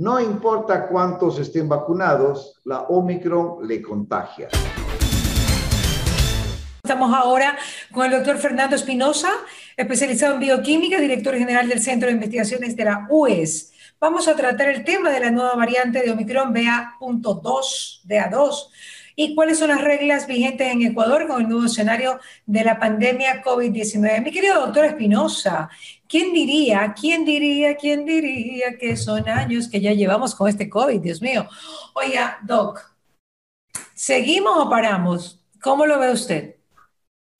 No 0.00 0.20
importa 0.20 0.86
cuántos 0.86 1.40
estén 1.40 1.68
vacunados, 1.68 2.60
la 2.64 2.82
Omicron 2.82 3.66
le 3.66 3.82
contagia. 3.82 4.46
Estamos 6.84 7.12
ahora 7.12 7.58
con 7.92 8.06
el 8.06 8.12
doctor 8.12 8.38
Fernando 8.38 8.76
Espinosa, 8.76 9.28
especializado 9.76 10.34
en 10.34 10.40
bioquímica, 10.40 11.00
director 11.00 11.34
general 11.34 11.68
del 11.68 11.80
Centro 11.80 12.06
de 12.06 12.14
Investigaciones 12.14 12.76
de 12.76 12.84
la 12.84 13.08
UES. 13.10 13.72
Vamos 13.98 14.28
a 14.28 14.36
tratar 14.36 14.68
el 14.68 14.84
tema 14.84 15.10
de 15.10 15.18
la 15.18 15.32
nueva 15.32 15.56
variante 15.56 16.00
de 16.00 16.12
Omicron 16.12 16.52
BA.2, 16.52 18.02
BA2, 18.06 18.68
y 19.20 19.34
cuáles 19.34 19.58
son 19.58 19.70
las 19.70 19.82
reglas 19.82 20.28
vigentes 20.28 20.72
en 20.72 20.80
Ecuador 20.82 21.26
con 21.26 21.42
el 21.42 21.48
nuevo 21.48 21.66
escenario 21.66 22.20
de 22.46 22.62
la 22.62 22.78
pandemia 22.78 23.42
COVID-19. 23.42 24.22
Mi 24.22 24.30
querido 24.30 24.60
doctor 24.60 24.84
Espinosa, 24.84 25.68
¿quién 26.08 26.32
diría, 26.32 26.94
quién 26.98 27.24
diría, 27.24 27.74
quién 27.74 28.04
diría 28.04 28.78
que 28.78 28.96
son 28.96 29.28
años 29.28 29.68
que 29.68 29.80
ya 29.80 29.92
llevamos 29.92 30.36
con 30.36 30.48
este 30.48 30.70
COVID, 30.70 31.00
Dios 31.00 31.20
mío? 31.20 31.48
Oiga, 31.94 32.38
doc, 32.44 32.94
¿seguimos 33.92 34.56
o 34.56 34.70
paramos? 34.70 35.44
¿Cómo 35.60 35.84
lo 35.84 35.98
ve 35.98 36.12
usted? 36.12 36.54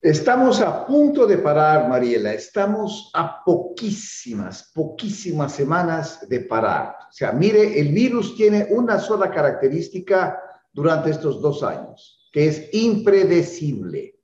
Estamos 0.01 0.59
a 0.59 0.85
punto 0.85 1.25
de 1.25 1.37
parar, 1.37 1.87
Mariela. 1.87 2.33
Estamos 2.33 3.09
a 3.13 3.41
poquísimas, 3.41 4.69
poquísimas 4.75 5.53
semanas 5.53 6.27
de 6.27 6.41
parar. 6.41 6.97
O 7.09 7.13
sea, 7.13 7.31
mire, 7.31 7.79
el 7.79 7.93
virus 7.93 8.35
tiene 8.35 8.67
una 8.69 8.99
sola 8.99 9.31
característica 9.31 10.43
durante 10.79 11.09
estos 11.09 11.41
dos 11.41 11.61
años, 11.61 12.29
que 12.31 12.47
es 12.47 12.69
impredecible. 12.73 14.15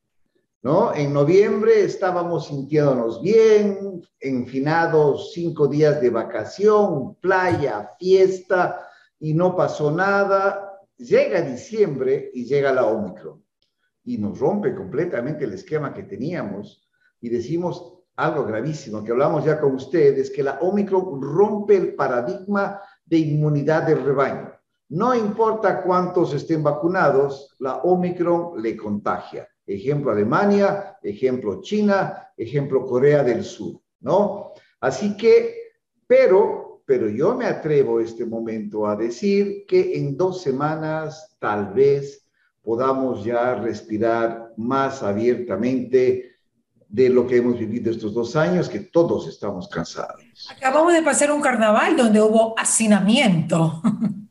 ¿no? 0.63 0.95
En 0.95 1.11
noviembre 1.11 1.81
estábamos 1.81 2.47
sintiéndonos 2.47 3.21
bien, 3.21 4.01
enfinados 4.21 5.33
cinco 5.33 5.67
días 5.67 5.99
de 5.99 6.11
vacación, 6.11 7.15
playa, 7.15 7.91
fiesta, 7.99 8.87
y 9.19 9.33
no 9.33 9.53
pasó 9.53 9.91
nada. 9.91 10.79
Llega 10.97 11.41
diciembre 11.41 12.31
y 12.33 12.45
llega 12.45 12.71
la 12.71 12.85
Omicron 12.85 13.43
y 14.05 14.17
nos 14.17 14.39
rompe 14.39 14.73
completamente 14.73 15.43
el 15.43 15.51
esquema 15.51 15.93
que 15.93 16.03
teníamos 16.03 16.87
y 17.19 17.27
decimos 17.27 17.97
algo 18.15 18.45
gravísimo 18.45 19.03
que 19.03 19.11
hablamos 19.11 19.43
ya 19.43 19.59
con 19.59 19.75
ustedes, 19.75 20.31
que 20.31 20.41
la 20.41 20.57
Omicron 20.61 21.21
rompe 21.21 21.75
el 21.75 21.95
paradigma 21.95 22.79
de 23.05 23.17
inmunidad 23.17 23.83
del 23.83 24.05
rebaño. 24.05 24.55
No 24.89 25.15
importa 25.15 25.81
cuántos 25.81 26.33
estén 26.33 26.61
vacunados, 26.61 27.55
la 27.59 27.77
Omicron 27.77 28.61
le 28.61 28.77
contagia. 28.77 29.47
Ejemplo 29.65 30.11
Alemania, 30.11 30.97
ejemplo 31.01 31.61
China, 31.61 32.29
ejemplo 32.37 32.85
Corea 32.85 33.23
del 33.23 33.43
Sur, 33.43 33.81
¿no? 34.01 34.51
Así 34.79 35.17
que, 35.17 35.55
pero, 36.05 36.83
pero 36.85 37.09
yo 37.09 37.33
me 37.33 37.45
atrevo 37.45 37.99
este 37.99 38.25
momento 38.25 38.85
a 38.85 38.95
decir 38.95 39.65
que 39.67 39.97
en 39.97 40.15
dos 40.15 40.43
semanas 40.43 41.35
tal 41.39 41.73
vez 41.73 42.27
podamos 42.61 43.23
ya 43.23 43.55
respirar 43.55 44.53
más 44.57 45.01
abiertamente 45.01 46.35
de 46.87 47.09
lo 47.09 47.25
que 47.25 47.37
hemos 47.37 47.57
vivido 47.57 47.91
estos 47.91 48.13
dos 48.13 48.35
años, 48.35 48.69
que 48.69 48.79
todos 48.79 49.27
estamos 49.27 49.67
cansados. 49.67 50.21
Acabamos 50.55 50.93
de 50.93 51.01
pasar 51.01 51.31
un 51.31 51.41
carnaval 51.41 51.97
donde 51.97 52.21
hubo 52.21 52.53
hacinamiento. 52.57 53.81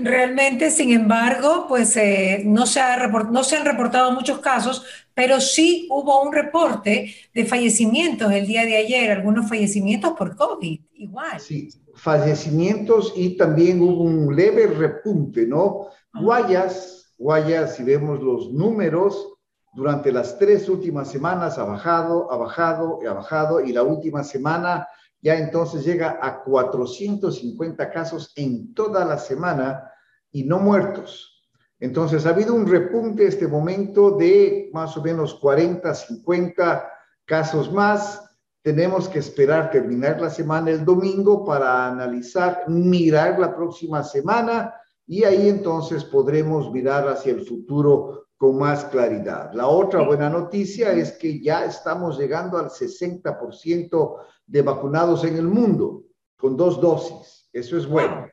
Realmente, 0.00 0.70
sin 0.70 0.90
embargo, 0.90 1.66
pues 1.68 1.96
eh, 1.96 2.42
no, 2.44 2.66
se 2.66 2.80
ha 2.80 3.06
no 3.06 3.44
se 3.44 3.56
han 3.56 3.64
reportado 3.64 4.10
muchos 4.12 4.38
casos, 4.40 4.84
pero 5.14 5.40
sí 5.40 5.86
hubo 5.90 6.22
un 6.22 6.32
reporte 6.32 7.14
de 7.32 7.44
fallecimientos 7.44 8.32
el 8.32 8.46
día 8.46 8.64
de 8.64 8.76
ayer, 8.76 9.10
algunos 9.10 9.48
fallecimientos 9.48 10.12
por 10.12 10.34
COVID, 10.34 10.80
igual. 10.94 11.40
Sí, 11.40 11.68
fallecimientos 11.94 13.12
y 13.16 13.36
también 13.36 13.80
hubo 13.80 14.02
un 14.02 14.34
leve 14.34 14.66
repunte, 14.66 15.46
¿no? 15.46 15.86
Guayas, 16.12 17.14
Guayas, 17.16 17.76
si 17.76 17.84
vemos 17.84 18.20
los 18.20 18.52
números, 18.52 19.34
durante 19.72 20.10
las 20.10 20.38
tres 20.38 20.68
últimas 20.68 21.08
semanas 21.08 21.58
ha 21.58 21.64
bajado, 21.64 22.32
ha 22.32 22.36
bajado, 22.36 22.98
ha 23.08 23.12
bajado, 23.12 23.60
y 23.60 23.72
la 23.72 23.84
última 23.84 24.24
semana 24.24 24.88
ya 25.22 25.36
entonces 25.36 25.84
llega 25.84 26.18
a 26.22 26.42
450 26.42 27.90
casos 27.90 28.32
en 28.36 28.72
toda 28.74 29.04
la 29.04 29.18
semana 29.18 29.90
y 30.32 30.44
no 30.44 30.58
muertos. 30.58 31.48
Entonces 31.78 32.26
ha 32.26 32.30
habido 32.30 32.54
un 32.54 32.66
repunte 32.66 33.26
este 33.26 33.48
momento 33.48 34.12
de 34.12 34.70
más 34.72 34.96
o 34.96 35.02
menos 35.02 35.34
40, 35.34 35.94
50 35.94 36.90
casos 37.24 37.72
más. 37.72 38.22
Tenemos 38.62 39.08
que 39.08 39.18
esperar 39.18 39.70
terminar 39.70 40.20
la 40.20 40.28
semana 40.28 40.70
el 40.70 40.84
domingo 40.84 41.44
para 41.44 41.86
analizar, 41.88 42.64
mirar 42.68 43.38
la 43.38 43.56
próxima 43.56 44.02
semana 44.04 44.74
y 45.06 45.24
ahí 45.24 45.48
entonces 45.48 46.04
podremos 46.04 46.70
mirar 46.70 47.08
hacia 47.08 47.32
el 47.32 47.46
futuro 47.46 48.28
con 48.40 48.56
más 48.56 48.86
claridad. 48.86 49.52
La 49.52 49.68
otra 49.68 50.00
buena 50.00 50.30
noticia 50.30 50.92
es 50.92 51.12
que 51.12 51.42
ya 51.42 51.66
estamos 51.66 52.18
llegando 52.18 52.56
al 52.56 52.70
60% 52.70 54.16
de 54.46 54.62
vacunados 54.62 55.24
en 55.24 55.36
el 55.36 55.46
mundo 55.46 56.04
con 56.38 56.56
dos 56.56 56.80
dosis. 56.80 57.50
Eso 57.52 57.76
es 57.76 57.86
bueno. 57.86 58.30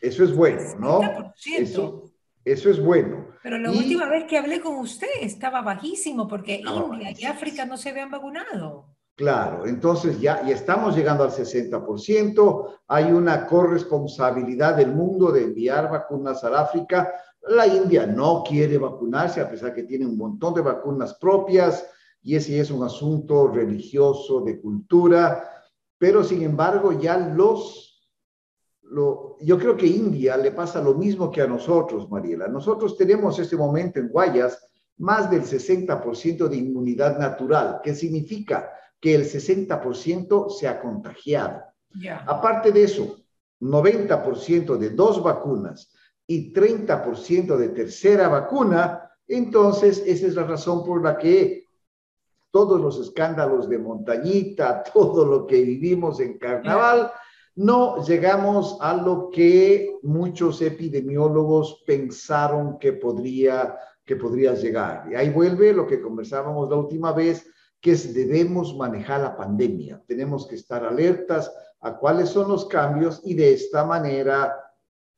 Eso 0.00 0.24
es 0.24 0.34
bueno, 0.34 0.62
¿no? 0.78 1.00
Eso, 1.54 2.10
eso 2.42 2.70
es 2.70 2.82
bueno. 2.82 3.26
Pero 3.42 3.58
la 3.58 3.72
última 3.72 4.08
vez 4.08 4.24
que 4.24 4.38
hablé 4.38 4.58
con 4.58 4.76
usted 4.78 5.06
estaba 5.20 5.60
bajísimo 5.60 6.26
porque 6.26 6.54
India 6.54 7.12
y 7.14 7.26
África 7.26 7.66
no 7.66 7.76
se 7.76 7.90
habían 7.90 8.10
vacunado. 8.10 8.96
Claro, 9.16 9.66
entonces 9.66 10.18
ya, 10.18 10.46
ya 10.46 10.54
estamos 10.54 10.96
llegando 10.96 11.24
al 11.24 11.30
60%, 11.30 12.80
hay 12.88 13.04
una 13.04 13.46
corresponsabilidad 13.46 14.76
del 14.76 14.94
mundo 14.94 15.30
de 15.30 15.44
enviar 15.44 15.90
vacunas 15.90 16.42
al 16.44 16.54
África, 16.54 17.12
la 17.48 17.66
India 17.66 18.06
no 18.06 18.42
quiere 18.46 18.78
vacunarse 18.78 19.40
a 19.40 19.48
pesar 19.48 19.74
que 19.74 19.84
tiene 19.84 20.06
un 20.06 20.16
montón 20.16 20.54
de 20.54 20.62
vacunas 20.62 21.14
propias 21.14 21.86
y 22.22 22.34
ese 22.34 22.58
es 22.58 22.70
un 22.70 22.82
asunto 22.82 23.48
religioso, 23.48 24.40
de 24.40 24.60
cultura, 24.60 25.48
pero 25.96 26.24
sin 26.24 26.42
embargo 26.42 26.92
ya 26.92 27.16
los, 27.16 28.10
lo, 28.82 29.36
yo 29.40 29.58
creo 29.58 29.76
que 29.76 29.86
India 29.86 30.36
le 30.36 30.50
pasa 30.50 30.82
lo 30.82 30.94
mismo 30.94 31.30
que 31.30 31.42
a 31.42 31.46
nosotros, 31.46 32.10
Mariela. 32.10 32.48
Nosotros 32.48 32.96
tenemos 32.96 33.38
este 33.38 33.56
momento 33.56 34.00
en 34.00 34.08
Guayas 34.08 34.68
más 34.98 35.30
del 35.30 35.42
60% 35.42 36.48
de 36.48 36.56
inmunidad 36.56 37.18
natural, 37.18 37.80
que 37.82 37.94
significa 37.94 38.72
que 39.00 39.14
el 39.14 39.24
60% 39.24 40.50
se 40.50 40.66
ha 40.66 40.80
contagiado. 40.80 41.62
Aparte 42.26 42.72
de 42.72 42.82
eso, 42.82 43.18
90% 43.60 44.76
de 44.76 44.90
dos 44.90 45.22
vacunas 45.22 45.95
y 46.26 46.52
30% 46.52 47.56
de 47.56 47.68
tercera 47.68 48.28
vacuna, 48.28 49.10
entonces 49.28 50.02
esa 50.06 50.26
es 50.26 50.34
la 50.34 50.44
razón 50.44 50.84
por 50.84 51.02
la 51.02 51.16
que 51.16 51.66
todos 52.50 52.80
los 52.80 52.98
escándalos 52.98 53.68
de 53.68 53.78
montañita, 53.78 54.82
todo 54.94 55.24
lo 55.24 55.46
que 55.46 55.62
vivimos 55.62 56.20
en 56.20 56.38
carnaval, 56.38 57.10
no 57.56 58.04
llegamos 58.04 58.76
a 58.80 58.94
lo 58.94 59.30
que 59.30 59.98
muchos 60.02 60.60
epidemiólogos 60.60 61.82
pensaron 61.86 62.78
que 62.78 62.92
podría, 62.92 63.76
que 64.04 64.16
podría 64.16 64.54
llegar. 64.54 65.10
Y 65.10 65.14
ahí 65.14 65.30
vuelve 65.30 65.72
lo 65.72 65.86
que 65.86 66.00
conversábamos 66.00 66.68
la 66.68 66.76
última 66.76 67.12
vez, 67.12 67.46
que 67.80 67.94
debemos 67.94 68.76
manejar 68.76 69.20
la 69.20 69.36
pandemia. 69.36 70.02
Tenemos 70.06 70.46
que 70.46 70.56
estar 70.56 70.84
alertas 70.84 71.52
a 71.80 71.96
cuáles 71.96 72.30
son 72.30 72.48
los 72.48 72.66
cambios 72.66 73.22
y 73.24 73.34
de 73.34 73.54
esta 73.54 73.84
manera 73.84 74.54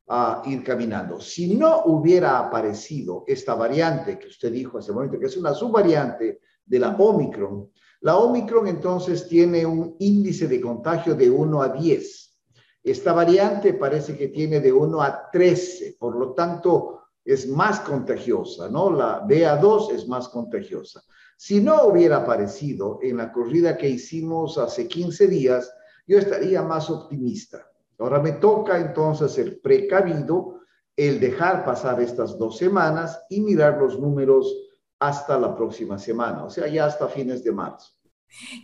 a 0.09 0.41
ir 0.45 0.63
caminando. 0.63 1.21
Si 1.21 1.55
no 1.55 1.83
hubiera 1.85 2.39
aparecido 2.39 3.23
esta 3.27 3.53
variante 3.53 4.17
que 4.17 4.27
usted 4.27 4.51
dijo 4.51 4.79
hace 4.79 4.91
un 4.91 4.95
momento, 4.95 5.19
que 5.19 5.27
es 5.27 5.37
una 5.37 5.53
subvariante 5.53 6.39
de 6.65 6.79
la 6.79 6.95
Omicron, 6.95 7.69
la 8.01 8.17
Omicron 8.17 8.67
entonces 8.67 9.27
tiene 9.27 9.65
un 9.65 9.95
índice 9.99 10.47
de 10.47 10.59
contagio 10.59 11.13
de 11.13 11.29
1 11.29 11.61
a 11.61 11.69
10. 11.69 12.37
Esta 12.83 13.13
variante 13.13 13.73
parece 13.73 14.17
que 14.17 14.29
tiene 14.29 14.59
de 14.59 14.71
1 14.71 15.01
a 15.01 15.29
13, 15.31 15.97
por 15.99 16.15
lo 16.15 16.33
tanto 16.33 17.01
es 17.23 17.47
más 17.47 17.81
contagiosa, 17.81 18.67
¿no? 18.67 18.89
La 18.91 19.21
BA2 19.27 19.93
es 19.93 20.07
más 20.07 20.29
contagiosa. 20.29 21.03
Si 21.37 21.61
no 21.61 21.83
hubiera 21.83 22.17
aparecido 22.17 22.99
en 23.03 23.17
la 23.17 23.31
corrida 23.31 23.77
que 23.77 23.87
hicimos 23.87 24.57
hace 24.57 24.87
15 24.87 25.27
días, 25.27 25.71
yo 26.07 26.17
estaría 26.17 26.63
más 26.63 26.89
optimista 26.89 27.68
Ahora 27.99 28.19
me 28.19 28.31
toca 28.33 28.79
entonces 28.79 29.31
ser 29.33 29.61
precavido, 29.61 30.61
el 30.95 31.19
dejar 31.19 31.63
pasar 31.63 32.01
estas 32.01 32.37
dos 32.37 32.57
semanas 32.57 33.21
y 33.29 33.41
mirar 33.41 33.77
los 33.77 33.99
números 33.99 34.53
hasta 34.99 35.37
la 35.37 35.55
próxima 35.55 35.97
semana, 35.97 36.43
o 36.43 36.49
sea, 36.49 36.67
ya 36.67 36.85
hasta 36.85 37.07
fines 37.07 37.43
de 37.43 37.51
marzo. 37.51 37.93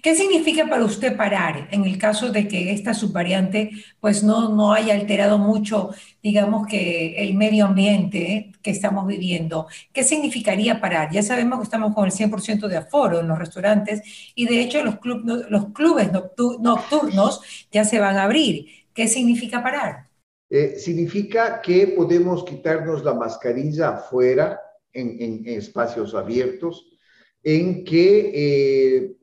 ¿Qué 0.03 0.15
significa 0.15 0.67
para 0.67 0.85
usted 0.85 1.17
parar 1.17 1.67
en 1.71 1.85
el 1.85 1.97
caso 1.97 2.31
de 2.31 2.47
que 2.47 2.71
esta 2.71 2.93
subvariante 2.93 3.71
pues 3.99 4.23
no, 4.23 4.49
no 4.49 4.73
haya 4.73 4.93
alterado 4.93 5.39
mucho, 5.39 5.89
digamos 6.21 6.67
que 6.67 7.15
el 7.17 7.33
medio 7.33 7.65
ambiente 7.65 8.51
que 8.61 8.69
estamos 8.69 9.07
viviendo? 9.07 9.67
¿Qué 9.91 10.03
significaría 10.03 10.79
parar? 10.79 11.09
Ya 11.11 11.23
sabemos 11.23 11.59
que 11.59 11.63
estamos 11.63 11.95
con 11.95 12.05
el 12.05 12.11
100% 12.11 12.67
de 12.67 12.77
aforo 12.77 13.21
en 13.21 13.27
los 13.27 13.39
restaurantes 13.39 14.01
y 14.35 14.45
de 14.45 14.61
hecho 14.61 14.83
los, 14.83 14.99
club, 14.99 15.47
los 15.49 15.73
clubes 15.73 16.11
nocturnos 16.11 17.41
ya 17.71 17.85
se 17.85 17.99
van 17.99 18.17
a 18.17 18.23
abrir. 18.23 18.84
¿Qué 18.95 19.09
significa 19.09 19.62
parar? 19.62 20.07
Eh, 20.50 20.80
significa 20.80 21.62
que 21.62 21.88
podemos 21.88 22.45
quitarnos 22.45 23.03
la 23.03 23.13
mascarilla 23.13 23.89
afuera, 23.89 24.62
en, 24.94 25.45
espacios 25.45 26.15
abiertos, 26.15 26.97
en 27.44 27.83
que 27.83 28.31
eh, 28.33 29.18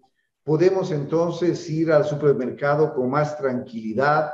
podemos 0.44 0.90
entonces 0.90 1.70
ir 1.70 1.90
al 1.90 2.04
supermercado 2.04 2.92
con 2.94 3.08
más 3.08 3.38
tranquilidad, 3.38 4.32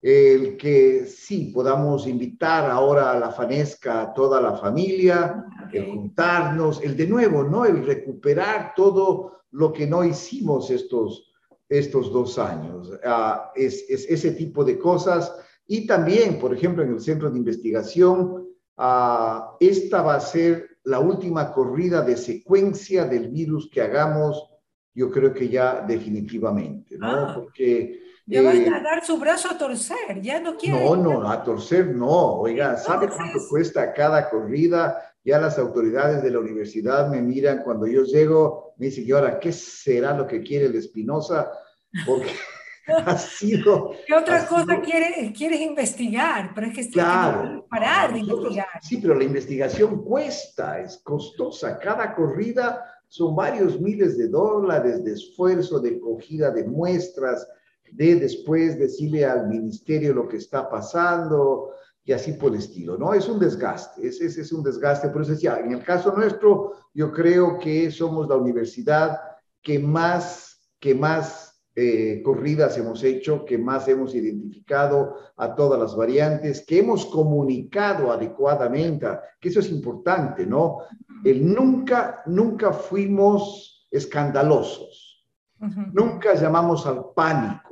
el 0.00 0.56
que 0.56 1.04
sí 1.04 1.50
podamos 1.52 2.06
invitar 2.06 2.70
ahora 2.70 3.10
a 3.10 3.18
la 3.18 3.32
fanesca 3.32 4.02
a 4.02 4.14
toda 4.14 4.40
la 4.40 4.56
familia, 4.56 5.44
el 5.72 5.90
juntarnos, 5.90 6.80
el 6.82 6.96
de 6.96 7.08
nuevo, 7.08 7.42
¿no? 7.42 7.66
El 7.66 7.84
recuperar 7.84 8.72
todo 8.76 9.42
lo 9.50 9.72
que 9.72 9.88
no 9.88 10.04
hicimos 10.04 10.70
estos, 10.70 11.29
estos 11.70 12.12
dos 12.12 12.38
años. 12.38 12.92
Ah, 13.04 13.52
es, 13.54 13.86
ese 13.88 14.32
tipo 14.32 14.64
de 14.64 14.78
cosas. 14.78 15.32
Y 15.66 15.86
también, 15.86 16.38
por 16.38 16.52
ejemplo, 16.52 16.82
en 16.82 16.92
el 16.92 17.00
centro 17.00 17.30
de 17.30 17.38
investigación, 17.38 18.48
ah, 18.76 19.56
esta 19.60 20.02
va 20.02 20.16
a 20.16 20.20
ser 20.20 20.78
la 20.82 20.98
última 20.98 21.52
corrida 21.52 22.02
de 22.02 22.16
secuencia 22.16 23.04
del 23.04 23.28
virus 23.28 23.70
que 23.70 23.80
hagamos, 23.80 24.50
yo 24.92 25.10
creo 25.10 25.32
que 25.32 25.48
ya 25.48 25.82
definitivamente, 25.86 26.98
¿no? 26.98 27.06
Ah. 27.06 27.32
Porque 27.34 28.00
ya 28.26 28.42
van 28.42 28.56
a 28.72 28.78
eh, 28.78 28.82
dar 28.82 29.04
su 29.04 29.18
brazo 29.18 29.48
a 29.50 29.58
torcer, 29.58 30.20
ya 30.22 30.40
no 30.40 30.56
quieren. 30.56 30.84
No, 30.84 30.96
no, 30.96 31.28
a 31.28 31.42
torcer 31.42 31.88
no. 31.88 32.40
Oiga, 32.40 32.76
¿sabe 32.76 33.08
cuánto 33.08 33.40
cuesta 33.48 33.92
cada 33.92 34.30
corrida? 34.30 35.09
Ya 35.22 35.38
las 35.38 35.58
autoridades 35.58 36.22
de 36.22 36.30
la 36.30 36.38
universidad 36.38 37.08
me 37.08 37.20
miran 37.20 37.62
cuando 37.62 37.86
yo 37.86 38.04
llego, 38.04 38.74
me 38.78 38.86
dicen, 38.86 39.04
¿y 39.06 39.12
ahora 39.12 39.38
qué 39.38 39.52
será 39.52 40.16
lo 40.16 40.26
que 40.26 40.42
quiere 40.42 40.66
el 40.66 40.74
Espinosa? 40.76 41.50
Porque 42.06 42.30
ha 43.06 43.18
sido... 43.18 43.92
¿Qué 44.06 44.14
otra 44.14 44.46
cosa 44.46 44.80
quieres, 44.80 45.36
quieres 45.36 45.60
investigar? 45.60 46.52
Pero 46.54 46.68
es 46.68 46.74
que 46.74 46.90
claro, 46.90 47.66
parar 47.68 48.14
de 48.14 48.20
investigar. 48.20 48.66
Sí, 48.80 48.96
pero 48.96 49.14
la 49.14 49.24
investigación 49.24 50.02
cuesta, 50.04 50.80
es 50.80 50.98
costosa. 51.04 51.78
Cada 51.78 52.14
corrida 52.14 52.82
son 53.06 53.36
varios 53.36 53.78
miles 53.78 54.16
de 54.16 54.28
dólares 54.28 55.04
de 55.04 55.12
esfuerzo, 55.12 55.80
de 55.80 56.00
cogida 56.00 56.50
de 56.50 56.64
muestras, 56.64 57.46
de 57.92 58.14
después 58.14 58.78
decirle 58.78 59.26
al 59.26 59.48
ministerio 59.48 60.14
lo 60.14 60.28
que 60.28 60.38
está 60.38 60.70
pasando 60.70 61.74
y 62.10 62.12
así 62.12 62.32
por 62.32 62.52
el 62.52 62.58
estilo, 62.58 62.98
¿no? 62.98 63.14
Es 63.14 63.28
un 63.28 63.38
desgaste, 63.38 64.04
ese 64.04 64.26
es, 64.26 64.36
es, 64.36 64.52
un 64.52 64.64
desgaste, 64.64 65.10
por 65.10 65.22
eso 65.22 65.30
decía, 65.30 65.60
en 65.60 65.70
el 65.70 65.84
caso 65.84 66.12
nuestro, 66.12 66.72
yo 66.92 67.12
creo 67.12 67.56
que 67.56 67.88
somos 67.92 68.26
la 68.28 68.34
universidad 68.34 69.20
que 69.62 69.78
más, 69.78 70.72
que 70.80 70.92
más 70.92 71.62
eh, 71.76 72.20
corridas 72.24 72.76
hemos 72.78 73.04
hecho, 73.04 73.44
que 73.44 73.58
más 73.58 73.86
hemos 73.86 74.12
identificado 74.12 75.14
a 75.36 75.54
todas 75.54 75.78
las 75.78 75.94
variantes, 75.94 76.64
que 76.66 76.80
hemos 76.80 77.06
comunicado 77.06 78.10
adecuadamente, 78.10 79.06
que 79.40 79.48
eso 79.48 79.60
es 79.60 79.70
importante, 79.70 80.44
¿no? 80.44 80.78
El 81.24 81.54
nunca, 81.54 82.24
nunca 82.26 82.72
fuimos 82.72 83.86
escandalosos, 83.88 85.28
nunca 85.92 86.34
llamamos 86.34 86.84
al 86.88 87.04
pánico 87.14 87.69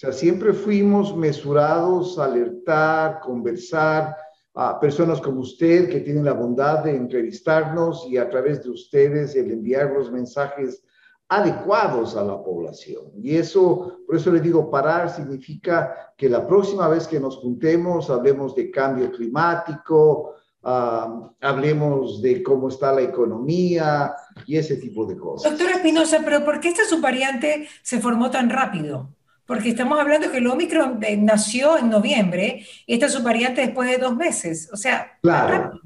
sea, 0.00 0.12
siempre 0.12 0.52
fuimos 0.52 1.16
mesurados, 1.16 2.20
alertar, 2.20 3.18
conversar 3.18 4.14
a 4.54 4.78
personas 4.78 5.20
como 5.20 5.40
usted 5.40 5.88
que 5.88 5.98
tienen 5.98 6.24
la 6.24 6.34
bondad 6.34 6.84
de 6.84 6.94
entrevistarnos 6.94 8.06
y 8.08 8.16
a 8.16 8.30
través 8.30 8.62
de 8.62 8.70
ustedes 8.70 9.34
el 9.34 9.50
enviar 9.50 9.90
los 9.90 10.12
mensajes 10.12 10.84
adecuados 11.28 12.14
a 12.14 12.22
la 12.22 12.40
población. 12.40 13.10
Y 13.20 13.34
eso, 13.38 13.98
por 14.06 14.14
eso 14.14 14.30
le 14.30 14.40
digo, 14.40 14.70
parar 14.70 15.10
significa 15.10 16.12
que 16.16 16.28
la 16.28 16.46
próxima 16.46 16.86
vez 16.86 17.08
que 17.08 17.18
nos 17.18 17.38
juntemos 17.38 18.08
hablemos 18.08 18.54
de 18.54 18.70
cambio 18.70 19.10
climático, 19.10 20.34
ah, 20.62 21.28
hablemos 21.40 22.22
de 22.22 22.40
cómo 22.44 22.68
está 22.68 22.92
la 22.92 23.02
economía 23.02 24.14
y 24.46 24.58
ese 24.58 24.76
tipo 24.76 25.04
de 25.06 25.16
cosas. 25.16 25.50
Doctora 25.50 25.74
Espinosa, 25.74 26.20
pero 26.24 26.44
¿por 26.44 26.60
qué 26.60 26.68
esta 26.68 26.84
subvariante 26.84 27.66
se 27.82 27.98
formó 27.98 28.30
tan 28.30 28.48
rápido? 28.48 29.17
Porque 29.48 29.70
estamos 29.70 29.98
hablando 29.98 30.30
que 30.30 30.36
el 30.36 30.46
Omicron 30.46 31.00
nació 31.20 31.78
en 31.78 31.88
noviembre 31.88 32.66
y 32.86 32.92
esta 32.92 33.08
subvariante 33.08 33.62
después 33.62 33.90
de 33.90 33.96
dos 33.96 34.14
meses. 34.14 34.68
O 34.74 34.76
sea, 34.76 35.18
claro. 35.22 35.80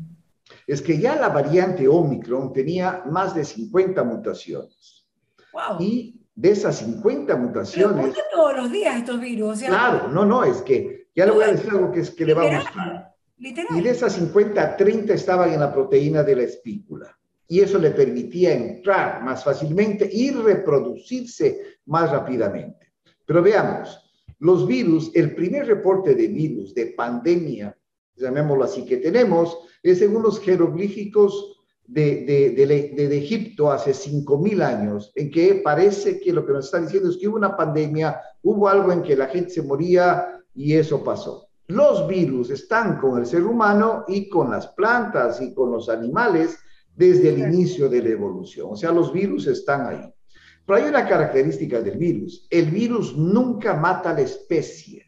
Es 0.67 0.83
que 0.83 0.99
ya 0.99 1.15
la 1.15 1.29
variante 1.29 1.87
Omicron 1.87 2.53
tenía 2.53 3.05
más 3.09 3.37
de 3.37 3.45
50 3.45 4.03
mutaciones. 4.03 5.07
Wow. 5.53 5.77
Y 5.79 6.21
de 6.35 6.51
esas 6.51 6.79
50 6.79 7.37
mutaciones. 7.37 8.07
Pero 8.13 8.25
todos 8.33 8.57
los 8.57 8.73
días 8.73 8.97
estos 8.97 9.21
virus. 9.21 9.61
claro, 9.63 10.09
no, 10.09 10.25
no, 10.25 10.43
es 10.43 10.61
que 10.63 11.07
ya 11.15 11.25
le 11.27 11.31
voy 11.31 11.45
a 11.45 11.53
decir 11.53 11.71
algo 11.71 11.93
que, 11.93 12.01
es, 12.01 12.11
que 12.11 12.27
le 12.27 12.35
va 12.35 12.43
a 12.43 12.59
gustar. 12.59 13.15
Literal. 13.39 13.79
Y 13.79 13.81
de 13.81 13.91
esas 13.91 14.15
50, 14.15 14.77
30 14.77 15.15
estaban 15.15 15.53
en 15.53 15.61
la 15.61 15.73
proteína 15.73 16.25
de 16.25 16.35
la 16.35 16.43
espícula. 16.43 17.17
Y 17.47 17.61
eso 17.61 17.79
le 17.79 17.93
permitía 17.93 18.55
entrar 18.55 19.23
más 19.23 19.45
fácilmente 19.45 20.11
y 20.13 20.33
reproducirse 20.33 21.79
más 21.87 22.11
rápidamente. 22.11 22.82
Pero 23.27 23.43
veamos, 23.43 23.99
los 24.39 24.67
virus, 24.67 25.11
el 25.15 25.35
primer 25.35 25.67
reporte 25.67 26.15
de 26.15 26.29
virus, 26.29 26.75
de 26.75 26.87
pandemia, 26.87 27.77
llamémoslo 28.17 28.65
así, 28.65 28.85
que 28.85 28.97
tenemos, 28.99 29.57
es 29.83 29.99
según 29.99 30.23
los 30.23 30.41
jeroglíficos 30.41 31.63
de, 31.87 32.25
de, 32.25 33.19
Egipto 33.19 33.71
hace 33.71 33.93
5.000 33.93 34.63
años, 34.63 35.13
en 35.15 35.31
que 35.31 35.57
parece 35.57 36.21
que 36.21 36.33
lo 36.33 36.47
que 36.47 36.53
nos 36.53 36.67
está 36.67 36.81
diciendo 36.81 37.11
es 37.11 37.19
que 37.19 37.29
hubo 37.29 37.37
una 37.37 37.57
pandemia, 37.57 38.21
hubo 38.43 38.69
algo 38.69 38.93
en 38.93 39.03
que 39.03 39.17
la 39.17 39.27
gente 39.27 39.51
se 39.51 39.63
moría 39.63 40.41
y 40.55 40.75
eso 40.75 41.05
pasó. 41.05 41.49
Los 41.69 42.07
virus 42.09 42.51
están 42.51 42.99
con 42.99 43.19
el 43.19 43.27
ser 43.27 43.45
humano 43.45 44.05
y 44.09 44.29
con 44.29 44.51
las 44.51 44.69
plantas 44.69 45.41
y 45.41 45.55
con 45.55 45.71
los 45.71 45.89
animales 45.89 46.59
desde 46.95 47.31
el 47.31 47.39
inicio 47.39 47.89
de 47.89 48.03
la 48.03 48.11
evolución. 48.11 48.69
O 48.73 48.77
sea, 48.77 48.93
los 48.93 49.13
virus 49.13 49.47
están 49.47 49.87
ahí. 49.87 50.15
Pero 50.67 50.79
hay 50.79 50.89
una 50.89 51.07
característica 51.07 51.81
del 51.81 51.99
virus. 51.99 52.47
El 52.51 52.71
virus 52.71 53.17
nunca 53.17 53.75
mata 53.75 54.11
a 54.11 54.15
la 54.15 54.21
especie. 54.21 55.07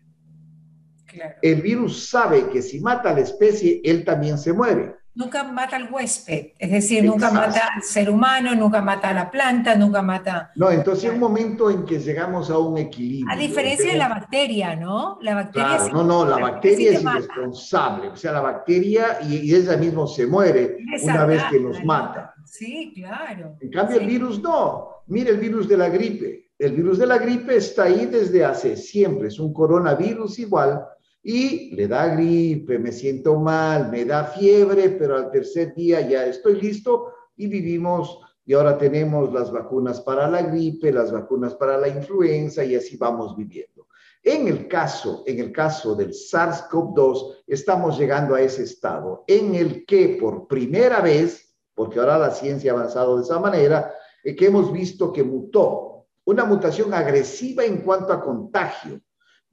El 1.42 1.62
virus 1.62 2.08
sabe 2.08 2.48
que 2.48 2.60
si 2.60 2.80
mata 2.80 3.10
a 3.10 3.14
la 3.14 3.20
especie, 3.20 3.80
él 3.84 4.04
también 4.04 4.36
se 4.36 4.52
muere. 4.52 4.96
Nunca 5.16 5.44
mata 5.44 5.76
al 5.76 5.92
huésped, 5.92 6.54
es 6.58 6.72
decir, 6.72 7.04
nunca 7.04 7.30
mata 7.30 7.68
al 7.76 7.82
ser 7.84 8.10
humano, 8.10 8.52
nunca 8.56 8.82
mata 8.82 9.10
a 9.10 9.14
la 9.14 9.30
planta, 9.30 9.76
nunca 9.76 10.02
mata... 10.02 10.50
No, 10.56 10.72
entonces 10.72 11.04
hay 11.04 11.10
un 11.10 11.20
momento 11.20 11.70
en 11.70 11.84
que 11.84 12.00
llegamos 12.00 12.50
a 12.50 12.58
un 12.58 12.78
equilibrio. 12.78 13.32
A 13.32 13.36
diferencia 13.36 13.92
de 13.92 13.96
la 13.96 14.08
bacteria, 14.08 14.74
¿no? 14.74 15.18
La 15.22 15.36
bacteria 15.36 15.76
claro, 15.76 15.92
no, 15.92 16.02
no, 16.02 16.24
la 16.24 16.38
bacteria 16.38 16.94
es 16.94 17.02
irresponsable, 17.04 18.08
o 18.08 18.16
sea, 18.16 18.32
la 18.32 18.40
bacteria 18.40 19.18
y, 19.22 19.54
ella 19.54 19.76
mismo 19.76 20.08
se 20.08 20.26
muere 20.26 20.78
una 21.04 21.24
vez 21.26 21.44
que 21.44 21.60
nos 21.60 21.84
mata. 21.84 22.34
Sí, 22.44 22.92
claro. 22.92 23.56
En 23.60 23.70
cambio, 23.70 24.00
el 24.00 24.06
virus 24.08 24.42
no. 24.42 24.93
Mire 25.06 25.30
el 25.30 25.38
virus 25.38 25.68
de 25.68 25.76
la 25.76 25.88
gripe. 25.88 26.50
El 26.58 26.72
virus 26.72 26.98
de 26.98 27.06
la 27.06 27.18
gripe 27.18 27.56
está 27.56 27.84
ahí 27.84 28.06
desde 28.06 28.44
hace 28.44 28.76
siempre. 28.76 29.28
Es 29.28 29.38
un 29.38 29.52
coronavirus 29.52 30.38
igual 30.38 30.86
y 31.22 31.74
le 31.74 31.88
da 31.88 32.08
gripe, 32.08 32.78
me 32.78 32.92
siento 32.92 33.38
mal, 33.40 33.90
me 33.90 34.04
da 34.04 34.24
fiebre, 34.24 34.90
pero 34.90 35.16
al 35.16 35.30
tercer 35.30 35.74
día 35.74 36.00
ya 36.02 36.26
estoy 36.26 36.60
listo 36.60 37.12
y 37.36 37.46
vivimos 37.46 38.18
y 38.44 38.52
ahora 38.52 38.76
tenemos 38.76 39.32
las 39.32 39.50
vacunas 39.50 40.02
para 40.02 40.28
la 40.28 40.42
gripe, 40.42 40.92
las 40.92 41.10
vacunas 41.10 41.54
para 41.54 41.78
la 41.78 41.88
influenza 41.88 42.62
y 42.62 42.74
así 42.74 42.96
vamos 42.98 43.34
viviendo. 43.36 43.88
En 44.22 44.48
el 44.48 44.68
caso, 44.68 45.22
en 45.26 45.38
el 45.38 45.50
caso 45.50 45.94
del 45.94 46.10
SARS-CoV-2 46.10 47.44
estamos 47.46 47.98
llegando 47.98 48.34
a 48.34 48.42
ese 48.42 48.62
estado 48.62 49.24
en 49.26 49.54
el 49.54 49.86
que 49.86 50.18
por 50.20 50.46
primera 50.46 51.00
vez, 51.00 51.54
porque 51.74 52.00
ahora 52.00 52.18
la 52.18 52.30
ciencia 52.30 52.72
ha 52.72 52.74
avanzado 52.74 53.16
de 53.16 53.22
esa 53.22 53.38
manera, 53.38 53.92
que 54.32 54.46
hemos 54.46 54.72
visto 54.72 55.12
que 55.12 55.22
mutó, 55.22 56.06
una 56.24 56.44
mutación 56.44 56.94
agresiva 56.94 57.64
en 57.64 57.78
cuanto 57.82 58.12
a 58.12 58.20
contagio, 58.20 59.00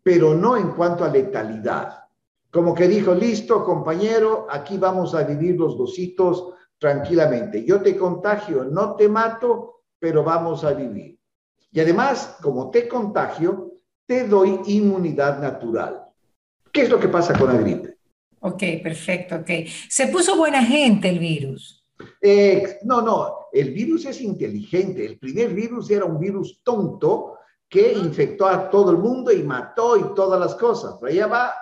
pero 0.02 0.34
no 0.34 0.56
en 0.56 0.72
cuanto 0.72 1.04
a 1.04 1.10
letalidad. 1.10 2.06
Como 2.50 2.74
que 2.74 2.88
dijo, 2.88 3.14
listo, 3.14 3.64
compañero, 3.66 4.48
aquí 4.50 4.78
vamos 4.78 5.14
a 5.14 5.24
vivir 5.24 5.58
los 5.58 5.78
dositos 5.78 6.54
tranquilamente. 6.78 7.64
Yo 7.66 7.82
te 7.82 7.98
contagio, 7.98 8.64
no 8.64 8.96
te 8.96 9.10
mato, 9.10 9.84
pero 10.00 10.24
vamos 10.24 10.64
a 10.64 10.74
vivir. 10.74 11.20
Y 11.72 11.80
además, 11.80 12.38
como 12.42 12.72
te 12.72 12.88
contagio, 12.88 13.74
te 14.06 14.28
doy 14.28 14.60
inmunidad 14.66 15.40
natural. 15.40 16.06
¿Qué 16.72 16.84
es 16.84 16.90
lo 16.90 17.00
que 17.00 17.08
pasa 17.08 17.38
con 17.38 17.54
la 17.54 17.60
gripe? 17.60 17.98
Ok, 18.40 18.64
perfecto, 18.82 19.36
ok. 19.36 19.50
Se 19.88 20.08
puso 20.08 20.36
buena 20.36 20.64
gente 20.64 21.10
el 21.10 21.20
virus. 21.20 21.86
Eh, 22.20 22.80
no, 22.84 23.02
no, 23.02 23.41
el 23.52 23.72
virus 23.72 24.06
es 24.06 24.22
inteligente. 24.22 25.06
El 25.06 25.20
primer 25.20 25.54
virus 25.54 25.90
era 25.92 26.06
un 26.06 26.20
virus 26.20 26.62
tonto 26.64 27.38
que 27.70 27.94
infectó 27.94 28.48
a 28.48 28.70
todo 28.70 28.92
el 28.92 28.98
mundo 28.98 29.32
y 29.32 29.44
mató 29.44 29.98
y 29.98 30.14
todas 30.14 30.40
las 30.40 30.56
cosas. 30.56 30.96
Pero 31.00 31.12
ella 31.12 31.28
va, 31.28 31.54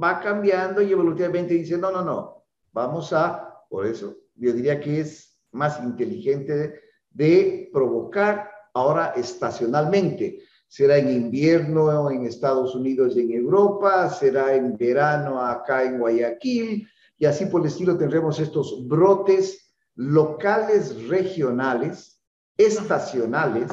va 0.00 0.20
cambiando 0.20 0.80
y 0.80 0.92
evolutivamente 0.92 1.54
dice, 1.54 1.76
no, 1.76 1.90
no, 1.90 2.04
no, 2.04 2.44
vamos 2.72 3.12
a, 3.12 3.64
por 3.68 3.86
eso 3.86 4.16
yo 4.36 4.52
diría 4.52 4.80
que 4.80 5.00
es 5.00 5.38
más 5.52 5.82
inteligente 5.82 6.80
de, 7.10 7.70
provocar 7.72 8.50
ahora 8.74 9.14
estacionalmente. 9.16 10.40
será 10.68 10.98
en 10.98 11.10
invierno 11.10 12.10
en 12.10 12.26
Estados 12.26 12.74
Unidos 12.74 13.16
y 13.16 13.20
en 13.20 13.32
Europa, 13.32 14.10
será 14.10 14.54
en 14.54 14.76
verano 14.76 15.40
acá 15.40 15.84
en 15.84 15.98
Guayaquil, 15.98 16.86
y 17.18 17.24
así 17.24 17.46
por 17.46 17.62
el 17.62 17.68
estilo 17.68 17.96
tendremos 17.96 18.38
estos 18.38 18.86
brotes 18.86 19.65
locales, 19.96 21.08
regionales, 21.08 22.20
estacionales, 22.56 23.70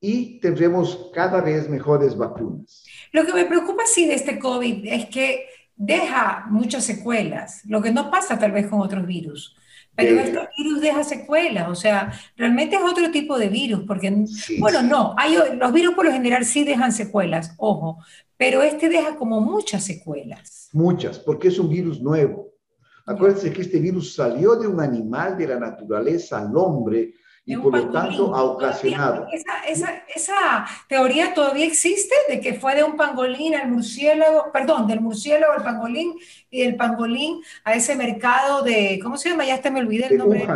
y 0.00 0.38
tendremos 0.38 1.10
cada 1.14 1.40
vez 1.40 1.68
mejores 1.68 2.14
vacunas. 2.14 2.84
Lo 3.10 3.24
que 3.24 3.32
me 3.32 3.46
preocupa 3.46 3.84
sí 3.86 4.06
de 4.06 4.14
este 4.14 4.38
COVID 4.38 4.86
es 4.86 5.06
que 5.06 5.46
deja 5.76 6.44
muchas 6.50 6.84
secuelas, 6.84 7.62
lo 7.64 7.80
que 7.80 7.90
no 7.90 8.10
pasa 8.10 8.38
tal 8.38 8.52
vez 8.52 8.66
con 8.66 8.80
otros 8.80 9.06
virus. 9.06 9.56
Pero 9.96 10.18
este 10.20 10.40
virus 10.58 10.80
deja 10.80 11.04
secuelas, 11.04 11.68
o 11.68 11.74
sea, 11.74 12.12
realmente 12.36 12.74
es 12.74 12.82
otro 12.82 13.12
tipo 13.12 13.38
de 13.38 13.48
virus, 13.48 13.84
porque, 13.86 14.12
bueno, 14.58 14.82
no, 14.82 15.14
hay, 15.16 15.36
los 15.56 15.72
virus 15.72 15.94
por 15.94 16.04
lo 16.04 16.12
general 16.12 16.44
sí 16.44 16.64
dejan 16.64 16.90
secuelas, 16.90 17.54
ojo, 17.58 17.98
pero 18.36 18.60
este 18.62 18.88
deja 18.88 19.14
como 19.16 19.40
muchas 19.40 19.84
secuelas. 19.84 20.68
Muchas, 20.72 21.20
porque 21.20 21.48
es 21.48 21.58
un 21.58 21.68
virus 21.68 22.00
nuevo. 22.00 22.53
Acuérdense 23.06 23.52
que 23.52 23.62
este 23.62 23.78
virus 23.78 24.14
salió 24.14 24.56
de 24.56 24.66
un 24.66 24.80
animal 24.80 25.36
de 25.36 25.48
la 25.48 25.58
naturaleza 25.58 26.38
al 26.38 26.56
hombre 26.56 27.14
y 27.46 27.56
por 27.56 27.76
lo 27.76 27.90
tanto 27.90 28.34
ha 28.34 28.42
ocasionado. 28.42 29.26
Esa, 29.30 29.92
esa, 30.14 30.66
teoría 30.88 31.34
todavía 31.34 31.66
existe 31.66 32.14
de 32.28 32.40
que 32.40 32.54
fue 32.54 32.74
de 32.74 32.84
un 32.84 32.96
pangolín 32.96 33.54
al 33.54 33.70
murciélago, 33.70 34.50
perdón, 34.52 34.86
del 34.86 35.00
murciélago 35.00 35.52
al 35.52 35.62
pangolín 35.62 36.14
y 36.50 36.62
del 36.62 36.76
pangolín 36.76 37.42
a 37.64 37.74
ese 37.74 37.94
mercado 37.96 38.62
de, 38.62 38.98
¿cómo 39.02 39.18
se 39.18 39.28
llama? 39.28 39.44
Ya 39.44 39.54
hasta 39.54 39.70
me 39.70 39.80
olvidé 39.80 40.06
el 40.06 40.18
nombre. 40.18 40.46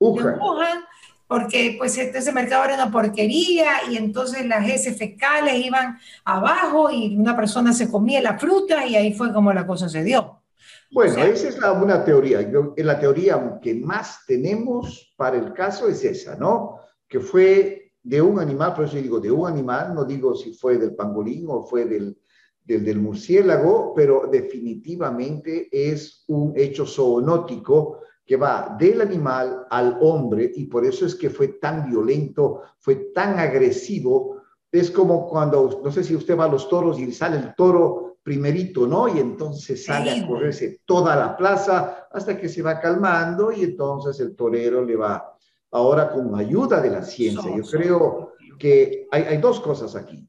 Wuhan. 0.00 0.38
Wuhan. 0.40 0.84
porque 1.28 1.76
pues 1.78 1.96
este, 1.96 2.18
ese 2.18 2.32
mercado 2.32 2.64
era 2.64 2.74
una 2.74 2.90
porquería 2.90 3.88
y 3.88 3.96
entonces 3.96 4.44
las 4.44 4.68
heces 4.68 4.98
fecales 4.98 5.64
iban 5.64 5.98
abajo 6.24 6.90
y 6.90 7.16
una 7.16 7.36
persona 7.36 7.72
se 7.72 7.88
comía 7.88 8.20
la 8.20 8.38
fruta 8.38 8.84
y 8.84 8.96
ahí 8.96 9.12
fue 9.14 9.32
como 9.32 9.52
la 9.52 9.66
cosa 9.66 9.88
se 9.88 10.02
dio. 10.02 10.43
Bueno, 10.92 11.22
esa 11.24 11.48
es 11.48 11.58
una 11.58 12.04
teoría. 12.04 12.48
La 12.76 13.00
teoría 13.00 13.58
que 13.60 13.74
más 13.74 14.20
tenemos 14.26 15.14
para 15.16 15.36
el 15.36 15.52
caso 15.52 15.88
es 15.88 16.04
esa, 16.04 16.36
¿no? 16.36 16.78
Que 17.08 17.20
fue 17.20 17.92
de 18.02 18.20
un 18.20 18.38
animal, 18.38 18.74
por 18.74 18.84
eso 18.84 18.96
digo 18.96 19.18
de 19.18 19.30
un 19.30 19.48
animal, 19.48 19.94
no 19.94 20.04
digo 20.04 20.34
si 20.34 20.52
fue 20.52 20.78
del 20.78 20.94
pangolín 20.94 21.46
o 21.48 21.62
fue 21.62 21.86
del, 21.86 22.16
del, 22.62 22.84
del 22.84 23.00
murciélago, 23.00 23.94
pero 23.94 24.28
definitivamente 24.30 25.68
es 25.70 26.24
un 26.28 26.52
hecho 26.54 26.86
zoonótico 26.86 28.00
que 28.26 28.36
va 28.36 28.76
del 28.78 29.00
animal 29.00 29.66
al 29.70 29.98
hombre 30.00 30.50
y 30.54 30.66
por 30.66 30.84
eso 30.84 31.06
es 31.06 31.14
que 31.14 31.30
fue 31.30 31.48
tan 31.48 31.88
violento, 31.88 32.62
fue 32.78 33.10
tan 33.14 33.38
agresivo. 33.38 34.42
Es 34.72 34.90
como 34.90 35.28
cuando, 35.28 35.80
no 35.84 35.92
sé 35.92 36.02
si 36.02 36.16
usted 36.16 36.36
va 36.36 36.44
a 36.44 36.48
los 36.48 36.68
toros 36.68 36.98
y 36.98 37.12
sale 37.12 37.36
el 37.36 37.54
toro 37.54 38.03
primerito, 38.24 38.86
¿no? 38.88 39.06
Y 39.06 39.20
entonces 39.20 39.84
sale 39.84 40.10
a 40.10 40.26
correrse 40.26 40.80
toda 40.84 41.14
la 41.14 41.36
plaza 41.36 42.08
hasta 42.10 42.36
que 42.36 42.48
se 42.48 42.62
va 42.62 42.80
calmando 42.80 43.52
y 43.52 43.62
entonces 43.62 44.18
el 44.18 44.34
torero 44.34 44.84
le 44.84 44.96
va, 44.96 45.36
ahora 45.70 46.10
con 46.10 46.34
ayuda 46.34 46.80
de 46.80 46.90
la 46.90 47.02
ciencia. 47.02 47.54
Yo 47.54 47.62
creo 47.62 48.32
que 48.58 49.06
hay, 49.12 49.22
hay 49.24 49.36
dos 49.36 49.60
cosas 49.60 49.94
aquí 49.94 50.28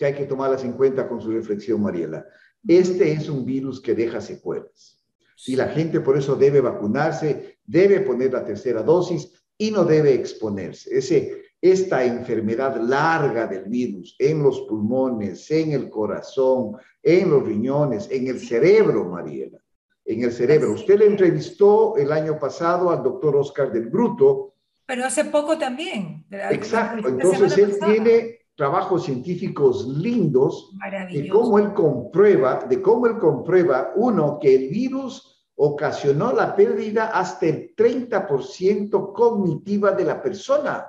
que 0.00 0.06
hay 0.06 0.14
que 0.14 0.24
tomarlas 0.24 0.64
en 0.64 0.72
cuenta 0.72 1.06
con 1.06 1.20
su 1.20 1.30
reflexión, 1.30 1.82
Mariela. 1.82 2.24
Este 2.66 3.12
es 3.12 3.28
un 3.28 3.44
virus 3.44 3.82
que 3.82 3.94
deja 3.94 4.22
secuelas. 4.22 4.98
Y 5.46 5.56
la 5.56 5.68
gente 5.68 6.00
por 6.00 6.16
eso 6.16 6.36
debe 6.36 6.62
vacunarse, 6.62 7.58
debe 7.66 8.00
poner 8.00 8.32
la 8.32 8.42
tercera 8.42 8.82
dosis 8.82 9.30
y 9.58 9.70
no 9.70 9.84
debe 9.84 10.14
exponerse. 10.14 10.96
Ese, 10.96 11.42
esta 11.60 12.04
enfermedad 12.04 12.80
larga 12.80 13.46
del 13.46 13.64
virus 13.64 14.16
en 14.18 14.42
los 14.42 14.62
pulmones, 14.62 15.50
en 15.50 15.72
el 15.72 15.90
corazón, 15.90 16.76
en 17.02 17.30
los 17.30 17.44
riñones, 17.44 18.08
en 18.10 18.28
el 18.28 18.40
cerebro, 18.40 19.04
Mariela, 19.04 19.58
en 20.04 20.24
el 20.24 20.32
cerebro. 20.32 20.72
Usted 20.72 20.98
le 20.98 21.06
entrevistó 21.06 21.96
el 21.96 22.12
año 22.12 22.38
pasado 22.38 22.90
al 22.90 23.02
doctor 23.02 23.36
Oscar 23.36 23.70
del 23.70 23.88
Bruto. 23.88 24.54
Pero 24.86 25.04
hace 25.04 25.26
poco 25.26 25.58
también. 25.58 26.24
Exacto, 26.30 27.08
entonces 27.08 27.56
él 27.58 27.76
tiene 27.78 28.38
trabajos 28.56 29.04
científicos 29.04 29.86
lindos 29.86 30.72
de 31.12 31.28
cómo 31.28 31.58
él 31.58 31.72
comprueba, 31.74 32.64
de 32.68 32.80
cómo 32.80 33.06
él 33.06 33.18
comprueba, 33.18 33.92
uno, 33.96 34.38
que 34.40 34.54
el 34.54 34.68
virus 34.68 35.46
ocasionó 35.56 36.32
la 36.32 36.56
pérdida 36.56 37.06
hasta 37.08 37.46
el 37.46 37.74
30% 37.76 39.12
cognitiva 39.12 39.92
de 39.92 40.04
la 40.04 40.22
persona 40.22 40.86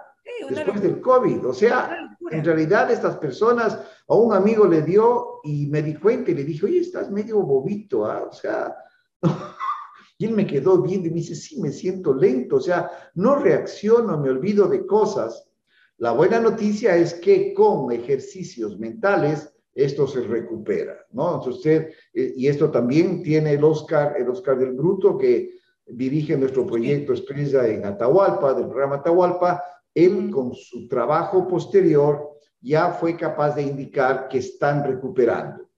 después 0.50 0.82
del 0.82 1.02
COVID. 1.02 1.46
O 1.48 1.54
sea, 1.54 2.18
en 2.30 2.46
realidad 2.46 2.92
estas 2.92 3.18
personas, 3.18 3.80
a 4.08 4.16
un 4.16 4.34
amigo 4.34 4.68
le 4.68 4.82
dio 4.82 5.40
y 5.44 5.68
me 5.68 5.82
di 5.82 5.96
cuenta 5.96 6.32
y 6.32 6.36
le 6.36 6.44
dije, 6.44 6.66
oye, 6.66 6.80
estás 6.80 7.10
medio 7.12 7.42
bobito, 7.42 8.06
¿ah? 8.06 8.28
O 8.30 8.34
sea, 8.34 8.76
y 10.18 10.26
él 10.26 10.34
me 10.34 10.46
quedó 10.48 10.82
viendo 10.82 11.08
y 11.08 11.12
me 11.12 11.18
dice, 11.18 11.36
sí, 11.36 11.60
me 11.60 11.72
siento 11.72 12.14
lento, 12.14 12.58
o 12.58 12.62
sea, 12.62 12.90
no 13.16 13.36
reacciono, 13.36 14.18
me 14.18 14.30
olvido 14.30 14.68
de 14.68 14.86
cosas. 14.86 15.48
La 15.98 16.12
buena 16.12 16.40
noticia 16.40 16.96
es 16.96 17.14
que 17.16 17.54
con 17.54 17.92
ejercicios 17.92 18.80
mentales 18.80 19.54
esto 19.74 20.08
se 20.08 20.22
recupera, 20.22 20.98
¿no? 21.12 21.36
Entonces 21.36 21.56
usted, 21.56 21.90
eh, 22.14 22.34
y 22.36 22.48
esto 22.48 22.70
también 22.70 23.24
tiene 23.24 23.54
el 23.54 23.64
Oscar, 23.64 24.16
el 24.18 24.30
Oscar 24.30 24.58
del 24.58 24.74
Bruto, 24.74 25.18
que 25.18 25.52
dirige 25.86 26.38
nuestro 26.38 26.66
proyecto 26.66 27.14
Expresa 27.14 27.68
en 27.68 27.86
Atahualpa, 27.86 28.54
del 28.54 28.68
programa 28.68 28.98
Atahualpa, 28.98 29.64
él 29.94 30.30
con 30.32 30.54
su 30.54 30.88
trabajo 30.88 31.48
posterior 31.48 32.32
ya 32.60 32.92
fue 32.92 33.18
capaz 33.18 33.56
de 33.56 33.64
indicar 33.64 34.28
que 34.28 34.38
están 34.38 34.84
recuperando. 34.84 35.70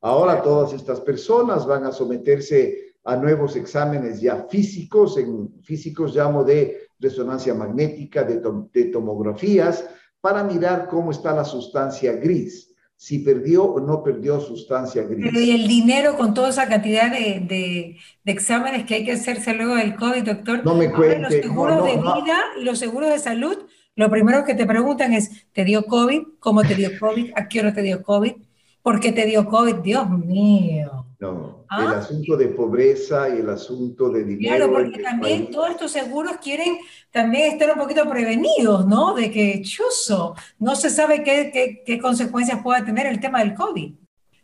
Ahora 0.00 0.42
todas 0.42 0.72
estas 0.72 1.00
personas 1.00 1.66
van 1.66 1.84
a 1.84 1.92
someterse 1.92 2.94
a 3.04 3.16
nuevos 3.16 3.56
exámenes 3.56 4.20
ya 4.20 4.46
físicos, 4.48 5.16
en 5.18 5.60
físicos 5.62 6.14
llamo 6.14 6.44
de 6.44 6.88
resonancia 6.98 7.54
magnética, 7.54 8.24
de, 8.24 8.84
tomografías, 8.86 9.84
para 10.20 10.44
mirar 10.44 10.88
cómo 10.88 11.10
está 11.10 11.34
la 11.34 11.44
sustancia 11.44 12.12
gris, 12.12 12.69
si 13.00 13.20
perdió 13.20 13.64
o 13.64 13.80
no 13.80 14.02
perdió 14.02 14.38
sustancia 14.40 15.04
gris. 15.04 15.32
y 15.32 15.52
el 15.52 15.66
dinero 15.66 16.18
con 16.18 16.34
toda 16.34 16.50
esa 16.50 16.68
cantidad 16.68 17.10
de, 17.10 17.96
exámenes 18.26 18.84
que 18.84 18.96
hay 18.96 19.04
que 19.06 19.12
hacerse 19.12 19.54
luego 19.54 19.74
del 19.76 19.96
COVID, 19.96 20.22
doctor. 20.22 20.62
No 20.66 20.74
me 20.74 20.92
cuente. 20.92 21.18
Los 21.18 21.32
seguros 21.32 21.84
de 21.86 21.96
vida 21.96 22.38
y 22.60 22.64
los 22.64 22.78
seguros 22.78 23.08
de 23.08 23.18
salud, 23.18 23.56
lo 23.96 24.10
primero 24.10 24.44
que 24.44 24.54
te 24.54 24.66
preguntan 24.66 25.14
es, 25.14 25.46
¿te 25.54 25.64
dio 25.64 25.86
COVID? 25.86 26.24
¿Cómo 26.40 26.60
te 26.60 26.74
dio 26.74 26.90
COVID? 27.00 27.32
¿A 27.36 27.48
qué 27.48 27.60
hora 27.60 27.72
te 27.72 27.80
dio 27.80 28.02
COVID? 28.02 28.34
¿Por 28.82 29.00
qué 29.00 29.12
te 29.12 29.24
dio 29.24 29.46
COVID? 29.46 29.76
Dios 29.76 30.10
mío. 30.10 30.99
No, 31.20 31.66
el 31.70 31.86
ah. 31.86 31.98
asunto 31.98 32.34
de 32.34 32.48
pobreza 32.48 33.28
y 33.28 33.40
el 33.40 33.50
asunto 33.50 34.08
de 34.08 34.24
dinero. 34.24 34.56
Claro, 34.56 34.72
porque 34.72 35.02
también 35.02 35.50
todos 35.50 35.68
estos 35.68 35.92
seguros 35.92 36.38
quieren 36.42 36.78
también 37.10 37.52
estar 37.52 37.70
un 37.70 37.78
poquito 37.78 38.08
prevenidos, 38.08 38.86
¿no? 38.86 39.14
De 39.14 39.30
que, 39.30 39.60
chuzo, 39.60 40.34
no 40.58 40.74
se 40.74 40.88
sabe 40.88 41.22
qué, 41.22 41.82
qué, 41.84 41.98
consecuencias 41.98 42.62
pueda 42.62 42.82
tener 42.86 43.06
el 43.06 43.20
tema 43.20 43.40
del 43.40 43.52
COVID. 43.52 43.94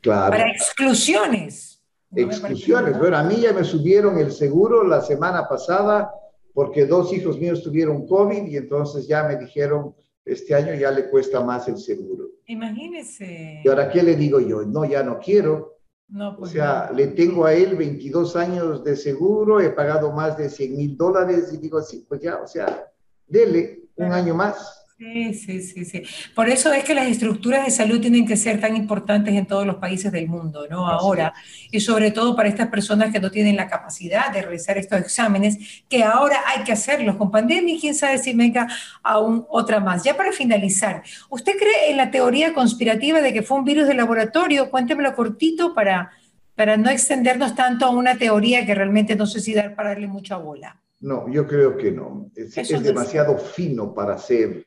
Claro. 0.02 0.30
Para 0.30 0.50
exclusiones. 0.50 1.82
exclusiones. 2.14 2.98
Bueno, 2.98 3.16
a 3.16 3.22
mí 3.22 3.36
ya 3.36 3.54
me 3.54 3.64
subieron 3.64 4.18
el 4.18 4.30
seguro 4.30 4.84
la 4.84 5.00
semana 5.00 5.48
pasada 5.48 6.10
porque 6.52 6.84
dos 6.84 7.10
hijos 7.14 7.38
míos 7.38 7.62
tuvieron 7.62 8.06
COVID 8.06 8.48
y 8.48 8.58
entonces 8.58 9.08
ya 9.08 9.24
me 9.24 9.36
dijeron, 9.36 9.94
este 10.26 10.54
año 10.54 10.74
ya 10.74 10.90
le 10.90 11.08
cuesta 11.08 11.40
más 11.40 11.68
el 11.68 11.78
seguro. 11.78 12.26
Imagínese. 12.44 13.62
¿Y 13.64 13.68
ahora 13.68 13.90
qué 13.90 14.02
le 14.02 14.14
digo 14.14 14.40
yo? 14.40 14.62
No, 14.66 14.84
ya 14.84 15.02
no 15.02 15.18
quiero 15.18 15.75
no, 16.08 16.36
pues 16.36 16.50
o 16.50 16.54
sea, 16.54 16.90
le 16.92 17.08
tengo 17.08 17.44
a 17.46 17.52
él 17.52 17.74
22 17.76 18.36
años 18.36 18.84
de 18.84 18.96
seguro, 18.96 19.60
he 19.60 19.70
pagado 19.70 20.12
más 20.12 20.36
de 20.38 20.48
100 20.48 20.76
mil 20.76 20.96
dólares 20.96 21.52
y 21.52 21.56
digo, 21.56 21.82
sí, 21.82 22.06
pues 22.08 22.20
ya, 22.20 22.36
o 22.36 22.46
sea, 22.46 22.92
dele 23.26 23.88
un 23.96 24.12
año 24.12 24.34
más. 24.34 24.75
Sí, 24.98 25.34
sí, 25.34 25.60
sí, 25.60 25.84
sí. 25.84 26.02
Por 26.34 26.48
eso 26.48 26.72
es 26.72 26.82
que 26.82 26.94
las 26.94 27.06
estructuras 27.06 27.66
de 27.66 27.70
salud 27.70 28.00
tienen 28.00 28.26
que 28.26 28.34
ser 28.34 28.58
tan 28.58 28.74
importantes 28.74 29.34
en 29.34 29.44
todos 29.44 29.66
los 29.66 29.76
países 29.76 30.10
del 30.10 30.26
mundo, 30.26 30.66
¿no? 30.70 30.88
ahora, 30.88 31.34
y 31.70 31.80
sobre 31.80 32.12
todo 32.12 32.34
para 32.34 32.48
estas 32.48 32.68
personas 32.68 33.12
que 33.12 33.20
no 33.20 33.30
tienen 33.30 33.56
la 33.56 33.68
capacidad 33.68 34.32
de 34.32 34.40
realizar 34.40 34.78
estos 34.78 34.98
exámenes, 34.98 35.84
que 35.90 36.02
ahora 36.02 36.38
hay 36.46 36.64
que 36.64 36.72
hacerlos 36.72 37.16
con 37.16 37.30
pandemia 37.30 37.74
y 37.74 37.78
quién 37.78 37.94
sabe 37.94 38.16
si 38.16 38.32
venga 38.32 38.68
aún 39.02 39.44
otra 39.50 39.80
más. 39.80 40.02
Ya 40.02 40.16
para 40.16 40.32
finalizar, 40.32 41.02
¿usted 41.28 41.58
cree 41.58 41.90
en 41.90 41.98
la 41.98 42.10
teoría 42.10 42.54
conspirativa 42.54 43.20
de 43.20 43.34
que 43.34 43.42
fue 43.42 43.58
un 43.58 43.66
virus 43.66 43.86
de 43.86 43.94
laboratorio? 43.94 44.70
Cuéntemelo 44.70 45.14
cortito 45.14 45.74
para, 45.74 46.10
para 46.54 46.78
no 46.78 46.88
extendernos 46.88 47.54
tanto 47.54 47.84
a 47.84 47.90
una 47.90 48.16
teoría 48.16 48.64
que 48.64 48.74
realmente 48.74 49.14
no 49.14 49.26
sé 49.26 49.40
si 49.40 49.52
dar 49.52 49.74
para 49.74 49.90
darle 49.90 50.06
mucha 50.06 50.38
bola. 50.38 50.80
No, 51.00 51.30
yo 51.30 51.46
creo 51.46 51.76
que 51.76 51.92
no. 51.92 52.30
Es, 52.34 52.56
es 52.56 52.82
demasiado 52.82 53.36
fino 53.36 53.92
para 53.92 54.16
ser 54.16 54.64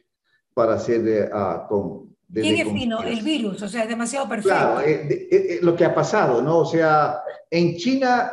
para 0.53 0.75
hacer 0.75 1.08
eh, 1.08 1.29
con... 1.68 2.15
¿Quién 2.32 2.68
es 2.68 2.74
fino? 2.74 3.01
El 3.01 3.22
virus, 3.22 3.62
o 3.63 3.68
sea, 3.68 3.84
es 3.84 3.89
demasiado 3.89 4.29
perfecto. 4.29 4.58
Claro, 4.58 4.82
eh, 4.82 5.27
eh, 5.32 5.60
lo 5.62 5.75
que 5.75 5.86
ha 5.86 5.96
pasado, 5.96 6.41
¿no? 6.41 6.60
O 6.60 6.65
sea, 6.65 7.22
en 7.50 7.75
China 7.77 8.32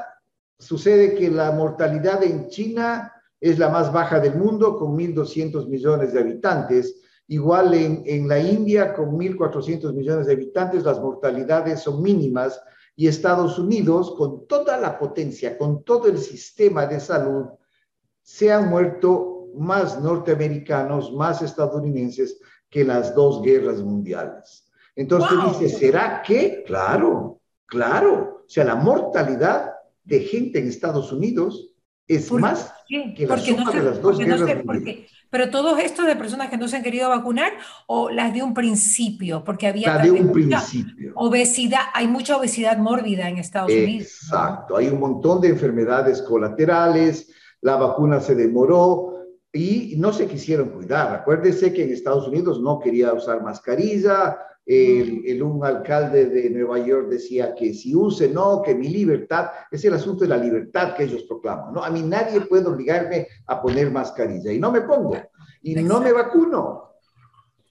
sucede 0.59 1.15
que 1.15 1.31
la 1.31 1.53
mortalidad 1.53 2.23
en 2.23 2.49
China 2.49 3.13
es 3.41 3.59
la 3.59 3.71
más 3.71 3.93
baja 3.93 4.21
del 4.21 4.35
mundo, 4.37 4.77
con 4.77 4.97
1.200 4.97 5.69
millones 5.69 6.13
de 6.13 6.21
habitantes, 6.21 7.01
Igual 7.29 7.75
en, 7.75 8.03
en 8.07 8.29
la 8.29 8.39
India, 8.39 8.95
con 8.95 9.19
1.400 9.19 9.93
millones 9.93 10.27
de 10.27 10.35
habitantes, 10.35 10.85
las 10.85 11.01
mortalidades 11.01 11.81
son 11.81 12.01
mínimas 12.01 12.61
y 12.95 13.09
Estados 13.09 13.59
Unidos, 13.59 14.15
con 14.17 14.47
toda 14.47 14.79
la 14.79 14.99
potencia, 14.99 15.59
con 15.59 15.83
todo 15.83 16.07
el 16.07 16.19
sistema 16.19 16.87
de 16.87 17.01
salud, 17.01 17.47
se 18.23 18.53
han 18.53 18.71
muerto 18.71 19.36
más 19.57 20.01
norteamericanos, 20.01 21.13
más 21.13 21.43
estadounidenses 21.43 22.39
que 22.71 22.85
las 22.85 23.15
dos 23.15 23.43
guerras 23.43 23.81
mundiales. 23.81 24.71
Entonces 24.95 25.39
dice, 25.51 25.79
¿será 25.79 26.23
que? 26.23 26.65
Claro, 26.67 27.41
claro. 27.67 28.43
O 28.47 28.49
sea, 28.49 28.65
la 28.65 28.77
mortalidad 28.77 29.73
de 30.05 30.21
gente 30.21 30.59
en 30.59 30.69
Estados 30.69 31.13
Unidos 31.13 31.75
es 32.09 32.31
más 32.33 32.73
que 32.89 33.27
la 33.27 33.39
suma 33.39 33.73
de 33.73 33.83
las 33.83 34.01
dos 34.01 34.19
guerras 34.19 34.65
mundiales. 34.65 35.11
Pero 35.29 35.51
todos 35.51 35.79
estos 35.81 36.07
de 36.07 36.17
personas 36.17 36.49
que 36.49 36.57
no 36.57 36.69
se 36.69 36.77
han 36.77 36.83
querido 36.83 37.09
vacunar 37.09 37.53
o 37.87 38.11
las 38.11 38.33
de 38.33 38.43
un 38.43 38.55
principio, 38.55 39.43
porque 39.43 39.67
había 39.67 39.99
de 39.99 40.11
un 40.11 40.33
principio. 40.33 41.13
obesidad, 41.17 41.81
hay 41.95 42.07
mucha 42.07 42.37
obesidad 42.37 42.79
mórbida 42.79 43.29
en 43.29 43.39
Estados 43.39 43.73
Unidos. 43.73 44.07
Exacto, 44.23 44.77
hay 44.77 44.87
un 44.87 45.01
montón 45.01 45.41
de 45.41 45.49
enfermedades 45.49 46.23
colaterales, 46.23 47.29
la 47.61 47.77
vacuna 47.77 48.21
se 48.21 48.35
demoró 48.35 49.06
y 49.57 49.97
no 49.97 50.13
se 50.13 50.27
quisieron 50.27 50.71
cuidar. 50.71 51.15
Acuérdese 51.15 51.73
que 51.73 51.85
en 51.85 51.93
Estados 51.93 52.29
Unidos 52.29 52.61
no 52.61 52.79
quería 52.79 53.13
usar 53.13 53.43
mascarilla, 53.43 54.39
el, 54.67 55.43
un 55.43 55.65
alcalde 55.65 56.27
de 56.27 56.51
Nueva 56.51 56.79
York 56.81 57.09
decía 57.09 57.55
que 57.55 57.73
si 57.73 57.95
use, 57.95 58.29
no, 58.29 58.63
que 58.63 58.75
mi 58.75 58.89
libertad, 58.89 59.51
es 59.71 59.85
el 59.85 59.95
asunto 59.95 60.25
de 60.25 60.29
la 60.29 60.37
libertad 60.37 60.95
que 60.95 61.05
ellos 61.05 61.23
proclaman, 61.23 61.73
¿no? 61.73 61.85
A 61.85 61.91
mí 61.91 62.03
nadie 62.03 62.41
puede 62.41 62.67
obligarme 62.67 63.29
a 63.47 63.63
poner 63.63 63.93
mascarilla 63.93 64.53
y 64.53 64.59
no 64.59 64.73
me 64.73 64.81
pongo 64.81 65.17
y 65.63 65.77
no 65.77 66.01
me 66.01 66.13
vacuno. 66.13 66.91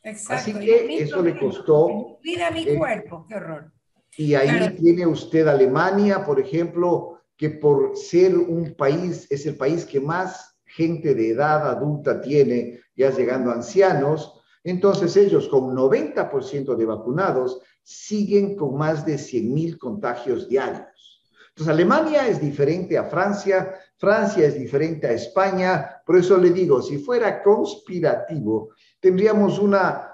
Exacto. 0.04 0.34
Así 0.36 0.54
que 0.54 1.04
eso 1.04 1.22
le 1.22 1.38
costó. 1.38 2.18
Cuida 2.22 2.51
mi 2.51 2.62
eh, 2.62 2.77
cuerpo, 2.77 3.25
qué 3.27 3.36
horror. 3.36 3.72
Y 4.18 4.34
ahí 4.36 4.74
tiene 4.75 5.06
usted 5.06 5.48
Alemania, 5.48 6.24
por 6.24 6.39
ejemplo, 6.39 7.20
que 7.36 7.50
por 7.50 7.98
ser 7.98 8.38
un 8.38 8.74
país, 8.75 9.27
es 9.30 9.46
el 9.46 9.58
país 9.58 9.86
que 9.86 10.00
más 10.00 10.55
gente 10.75 11.15
de 11.15 11.29
edad 11.29 11.70
adulta 11.70 12.20
tiene, 12.22 12.82
ya 12.96 13.10
llegando 13.10 13.50
a 13.50 13.55
ancianos, 13.55 14.41
entonces 14.63 15.15
ellos 15.15 15.48
con 15.48 15.75
90% 15.75 16.75
de 16.75 16.86
vacunados 16.86 17.62
siguen 17.82 18.55
con 18.55 18.77
más 18.77 19.05
de 19.05 19.15
100.000 19.15 19.77
contagios 19.77 20.50
diarios. 20.50 21.24
Entonces 21.50 21.74
Alemania 21.74 22.27
es 22.27 22.41
diferente 22.41 22.98
a 22.98 23.05
Francia, 23.05 23.75
Francia 23.98 24.46
es 24.46 24.60
diferente 24.60 25.08
a 25.08 25.13
España, 25.13 26.01
por 26.05 26.17
eso 26.17 26.38
le 26.38 26.50
digo, 26.50 26.82
si 26.82 26.98
fuera 26.98 27.41
conspirativo, 27.41 28.72
tendríamos 29.00 29.60
una, 29.60 30.12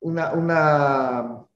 una, 0.00 0.32
una 0.32 1.46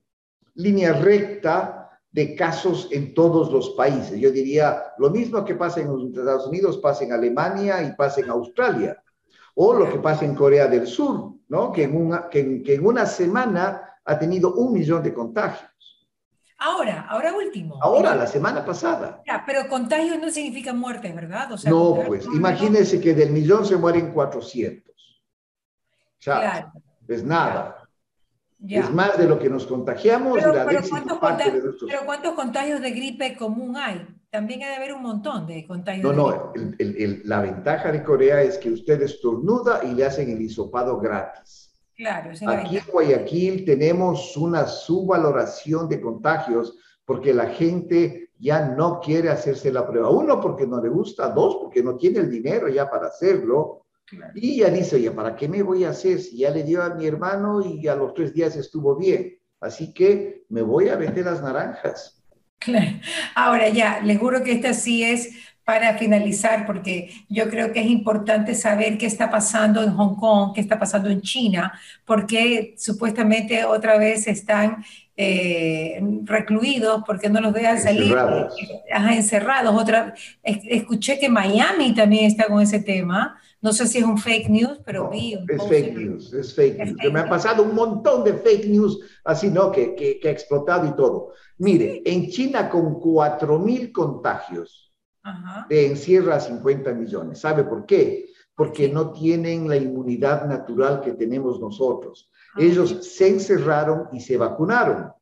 línea 0.55 0.93
recta 0.93 1.76
de 2.17 2.35
casos 2.35 2.89
en 2.93 3.13
todos 3.13 3.53
los 3.53 3.71
países. 3.73 4.19
Yo 4.19 4.31
diría, 4.31 4.85
lo 4.97 5.11
mismo 5.11 5.45
que 5.45 5.55
pasa 5.55 5.83
en 5.83 5.89
los 5.89 6.03
Estados 6.03 6.47
Unidos, 6.47 6.79
pasa 6.79 7.05
en 7.05 7.13
Alemania 7.13 7.83
y 7.83 7.93
pasa 7.93 8.23
en 8.23 8.31
Australia. 8.31 8.97
O 9.55 9.75
lo 9.75 9.91
que 9.93 9.99
pasa 9.99 10.25
en 10.25 10.35
Corea 10.35 10.67
del 10.67 10.87
Sur, 10.87 11.35
¿no? 11.49 11.71
Que 11.71 11.83
en 11.83 11.95
una, 11.95 12.31
que, 12.31 12.63
en 12.65 12.87
una 12.87 13.05
semana 13.05 13.83
ha 14.03 14.19
tenido 14.19 14.55
un 14.55 14.73
millón 14.73 15.03
de 15.03 15.13
contagios. 15.13 15.71
Ahora, 16.57 17.07
ahora 17.11 17.35
último. 17.35 17.79
Ahora, 17.83 18.15
la 18.15 18.27
semana 18.27 18.65
pasada. 18.65 19.23
Ya, 19.27 19.45
pero 19.47 19.69
contagios 19.69 20.19
no 20.19 20.31
significa 20.31 20.73
muerte, 20.73 21.13
¿verdad? 21.13 21.51
no, 21.67 22.03
pues 22.07 22.25
imagínense 22.25 22.99
que 22.99 23.13
del 23.13 23.29
millón 23.29 23.67
se 23.67 23.77
mueren 23.77 24.15
400. 24.15 24.91
O 24.91 26.23
sea, 26.23 26.41
claro. 26.41 26.73
es 27.09 27.23
nada. 27.23 27.86
Es 28.69 28.91
más 28.93 29.19
de 29.19 29.27
lo 29.27 29.39
que 29.39 29.51
nos 29.51 29.67
contagiamos 29.67 30.39
pero, 30.43 30.53
pero 30.65 32.07
¿cuántos 32.07 32.33
contagios 32.33 32.81
de 32.81 32.91
gripe 32.91 33.37
común 33.37 33.77
hay? 33.77 34.07
también 34.37 34.63
ha 34.65 34.69
de 34.69 34.77
haber 34.77 34.93
un 34.93 35.03
montón 35.03 35.47
de 35.47 35.67
contagios. 35.67 36.15
No, 36.15 36.31
no, 36.31 36.53
la 37.25 37.41
ventaja 37.41 37.91
de 37.91 38.03
Corea 38.03 38.43
es 38.43 38.59
que 38.59 38.71
usted 38.71 39.01
estornuda 39.01 39.83
y 39.83 39.95
le 39.95 40.05
hacen 40.05 40.29
el 40.29 40.43
hisopado 40.43 40.99
gratis. 40.99 41.75
Claro, 41.97 42.33
Aquí 42.49 42.77
en 42.77 42.85
Guayaquil 42.93 43.65
tenemos 43.65 44.37
una 44.37 44.67
subvaloración 44.67 45.89
de 45.89 46.03
contagios 46.03 46.77
porque 47.07 47.33
la 47.33 47.47
gente 47.47 48.29
ya 48.39 48.69
no 48.69 49.01
quiere 49.01 49.31
hacerse 49.31 49.73
la 49.73 49.87
prueba. 49.89 50.11
Uno, 50.11 50.39
porque 50.39 50.67
no 50.67 50.83
le 50.83 50.91
gusta. 50.91 51.31
Dos, 51.31 51.57
porque 51.57 51.83
no 51.83 51.97
tiene 51.97 52.19
el 52.19 52.31
dinero 52.31 52.69
ya 52.69 52.91
para 52.91 53.07
hacerlo. 53.07 53.86
Y 54.35 54.59
ya 54.59 54.71
dice, 54.71 55.01
ya, 55.01 55.13
¿para 55.13 55.35
qué 55.35 55.49
me 55.49 55.63
voy 55.63 55.85
a 55.85 55.91
hacer 55.91 56.21
si 56.21 56.39
ya 56.39 56.51
le 56.51 56.63
dio 56.63 56.83
a 56.83 56.95
mi 56.95 57.07
hermano 57.07 57.61
y 57.61 57.87
a 57.89 57.97
los 57.97 58.15
tres 58.15 58.33
días 58.33 58.57
estuvo 58.57 58.97
bien? 58.97 59.39
Así 59.61 59.93
que 59.93 60.45
me 60.49 60.63
voy 60.63 60.89
a 60.89 60.97
vender 60.97 61.25
las 61.25 61.43
naranjas. 61.43 62.23
Ahora 63.35 63.69
ya, 63.69 64.01
les 64.03 64.19
juro 64.19 64.43
que 64.43 64.53
esta 64.53 64.75
sí 64.75 65.03
es 65.03 65.31
para 65.65 65.99
finalizar, 65.99 66.65
porque 66.65 67.11
yo 67.29 67.51
creo 67.51 67.73
que 67.73 67.81
es 67.81 67.87
importante 67.87 68.55
saber 68.55 68.97
qué 68.99 69.07
está 69.07 69.29
pasando 69.29 69.83
en 69.83 69.91
Hong 69.91 70.15
Kong, 70.15 70.53
qué 70.55 70.61
está 70.61 70.79
pasando 70.79 71.11
en 71.11 71.21
China, 71.23 71.73
porque 72.05 72.75
supuestamente 72.79 73.65
otra 73.65 73.99
vez 73.99 74.29
están 74.29 74.85
eh, 75.17 76.01
recluidos, 76.23 77.03
porque 77.05 77.29
no 77.29 77.41
los 77.41 77.53
dejan 77.53 77.81
salir, 77.81 78.03
encerrados. 78.03 78.55
encerrados. 79.11 79.83
Otra, 79.83 80.15
escuché 80.45 81.19
que 81.19 81.29
Miami 81.29 81.93
también 81.95 82.27
está 82.27 82.47
con 82.47 82.63
ese 82.63 82.79
tema. 82.79 83.37
No 83.63 83.73
sé 83.73 83.87
si 83.87 83.99
es 83.99 84.05
un 84.05 84.19
fake 84.19 84.49
news, 84.49 84.81
pero 84.85 85.09
vi 85.11 85.35
Es 85.49 85.67
fake 85.67 85.95
news, 85.97 86.33
es 86.33 86.55
fake 86.55 86.79
news. 86.79 87.13
me 87.13 87.21
han 87.21 87.29
pasado 87.29 87.63
un 87.63 87.75
montón 87.75 88.23
de 88.23 88.35
fake 88.35 88.67
news 88.67 89.01
así, 89.25 89.49
¿no? 89.49 89.73
Que, 89.73 89.95
que, 89.95 90.21
que 90.21 90.29
ha 90.29 90.31
explotado 90.33 90.87
y 90.87 90.95
todo. 90.95 91.33
Mire, 91.59 92.03
en 92.05 92.29
China 92.29 92.69
con 92.69 93.01
4 93.01 93.59
mil 93.59 93.93
contagios 93.93 94.93
de 95.69 95.87
encierra 95.87 96.37
a 96.37 96.41
50 96.41 96.93
millones. 96.93 97.41
¿Sabe 97.41 97.65
por 97.65 97.85
qué? 97.87 98.27
Porque 98.55 98.89
no 98.89 99.11
tienen 99.11 99.69
la 99.69 99.77
inmunidad 99.77 100.47
natural 100.47 101.01
que 101.01 101.15
tenemos 101.15 101.59
nosotros. 101.61 102.31
Ah, 102.55 102.59
Ellos 102.61 102.99
se 103.05 103.29
encerraron 103.29 104.09
y 104.13 104.21
se 104.21 104.37
vacunaron. 104.37 105.13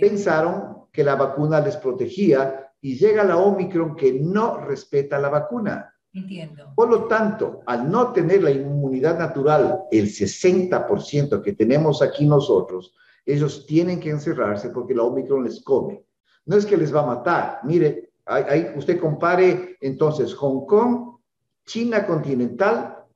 Pensaron 0.00 0.86
que 0.92 1.04
la 1.04 1.14
vacuna 1.14 1.60
les 1.60 1.76
protegía 1.76 2.72
y 2.80 2.96
llega 2.96 3.22
la 3.24 3.36
Omicron 3.36 3.94
que 3.94 4.12
no 4.12 4.58
respeta 4.58 5.18
la 5.18 5.28
vacuna. 5.28 5.91
Entiendo. 6.14 6.72
Por 6.76 6.90
lo 6.90 7.04
tanto, 7.04 7.60
al 7.66 7.90
no 7.90 8.12
tener 8.12 8.42
la 8.42 8.50
inmunidad 8.50 9.18
natural, 9.18 9.84
el 9.90 10.08
60% 10.08 11.40
que 11.40 11.52
tenemos 11.54 12.02
aquí 12.02 12.26
nosotros, 12.26 12.94
ellos 13.24 13.64
tienen 13.66 13.98
que 13.98 14.10
encerrarse 14.10 14.70
porque 14.70 14.94
la 14.94 15.04
Omicron 15.04 15.44
les 15.44 15.62
come. 15.62 16.04
No 16.44 16.56
es 16.56 16.66
que 16.66 16.76
les 16.76 16.94
va 16.94 17.02
a 17.02 17.06
matar. 17.06 17.60
Mire, 17.64 18.12
ahí, 18.26 18.72
usted 18.76 19.00
compare 19.00 19.76
entonces 19.80 20.34
Hong 20.34 20.66
Kong, 20.66 21.16
China 21.64 22.06
continental 22.06 23.06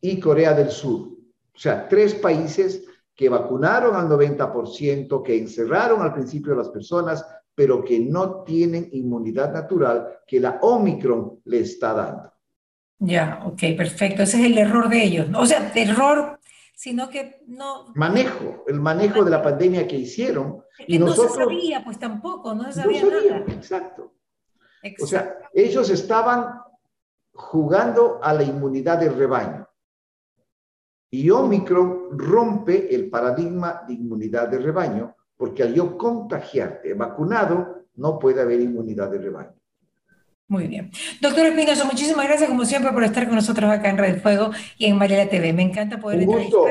y 0.00 0.20
Corea 0.20 0.52
del 0.52 0.70
Sur. 0.70 1.08
O 1.54 1.58
sea, 1.58 1.88
tres 1.88 2.14
países 2.14 2.84
que 3.14 3.28
vacunaron 3.28 3.94
al 3.96 4.08
90%, 4.08 5.22
que 5.22 5.38
encerraron 5.38 6.02
al 6.02 6.12
principio 6.12 6.52
a 6.52 6.56
las 6.56 6.68
personas, 6.68 7.24
pero 7.54 7.82
que 7.82 8.00
no 8.00 8.42
tienen 8.42 8.88
inmunidad 8.92 9.52
natural 9.52 10.20
que 10.26 10.40
la 10.40 10.58
Omicron 10.62 11.40
le 11.44 11.60
está 11.60 11.94
dando. 11.94 12.33
Ya, 12.98 13.42
ok, 13.44 13.60
perfecto. 13.76 14.22
Ese 14.22 14.40
es 14.40 14.46
el 14.46 14.58
error 14.58 14.88
de 14.88 15.02
ellos. 15.02 15.26
O 15.34 15.46
sea, 15.46 15.72
error 15.74 16.38
sino 16.74 17.08
que 17.08 17.42
no... 17.46 17.92
Manejo, 17.94 18.64
el 18.66 18.80
manejo 18.80 19.24
de 19.24 19.30
la 19.30 19.42
pandemia 19.42 19.86
que 19.86 19.96
hicieron. 19.96 20.62
y 20.86 20.98
nosotros, 20.98 21.38
no 21.38 21.44
se 21.44 21.44
sabía, 21.44 21.84
pues 21.84 21.98
tampoco, 21.98 22.54
no 22.54 22.64
se 22.64 22.82
sabía 22.82 23.04
nada. 23.04 23.38
Exacto. 23.48 24.12
exacto. 24.82 25.04
O 25.04 25.06
sea, 25.06 25.38
ellos 25.54 25.88
estaban 25.90 26.60
jugando 27.32 28.20
a 28.22 28.34
la 28.34 28.42
inmunidad 28.42 28.98
del 28.98 29.14
rebaño. 29.14 29.66
Y 31.10 31.30
Omicron 31.30 32.18
rompe 32.18 32.92
el 32.92 33.08
paradigma 33.08 33.84
de 33.86 33.94
inmunidad 33.94 34.48
de 34.48 34.58
rebaño, 34.58 35.16
porque 35.36 35.62
al 35.62 35.72
yo 35.72 35.96
contagiarte 35.96 36.92
vacunado, 36.94 37.86
no 37.94 38.18
puede 38.18 38.42
haber 38.42 38.60
inmunidad 38.60 39.10
de 39.10 39.18
rebaño. 39.18 39.54
Muy 40.54 40.68
bien. 40.68 40.92
Doctor 41.20 41.46
Espinosa, 41.46 41.84
muchísimas 41.84 42.28
gracias 42.28 42.48
como 42.48 42.64
siempre 42.64 42.92
por 42.92 43.02
estar 43.02 43.26
con 43.26 43.34
nosotros 43.34 43.68
acá 43.68 43.88
en 43.88 43.98
Red 43.98 44.22
Fuego 44.22 44.52
y 44.78 44.86
en 44.86 44.96
Mariela 44.96 45.28
TV. 45.28 45.52
Me 45.52 45.62
encanta 45.62 45.98
poder 45.98 46.20
Un 46.20 46.26
gusto. 46.26 46.64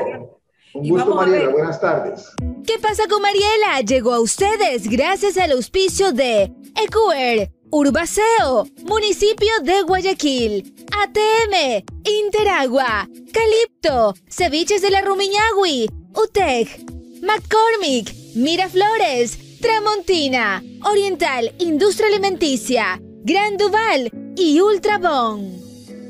Un 0.72 0.88
gusto, 0.88 1.14
Mariela. 1.14 1.50
Buenas 1.50 1.78
tardes. 1.78 2.30
¿Qué 2.66 2.78
pasa 2.78 3.02
con 3.10 3.20
Mariela? 3.20 3.82
Llegó 3.86 4.14
a 4.14 4.20
ustedes 4.20 4.88
gracias 4.88 5.36
al 5.36 5.52
auspicio 5.52 6.12
de 6.12 6.50
Ecuer, 6.82 7.52
Urbaceo, 7.70 8.66
Municipio 8.86 9.52
de 9.62 9.82
Guayaquil, 9.82 10.74
ATM, 11.02 11.84
Interagua, 12.04 13.06
Calipto, 13.34 14.14
Ceviches 14.30 14.80
de 14.80 14.88
la 14.92 15.02
Rumiñahui, 15.02 15.90
UTEC, 16.14 16.86
McCormick, 17.20 18.14
Miraflores, 18.34 19.60
Tramontina, 19.60 20.62
Oriental 20.84 21.52
Industria 21.58 22.08
Alimenticia, 22.08 22.98
Gran 23.26 23.56
Duval 23.56 24.10
y 24.36 24.60
Ultrabón. 24.60 25.63